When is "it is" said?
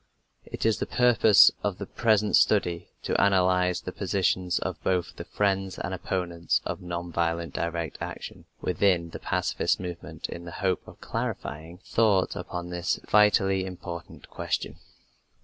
0.47-0.79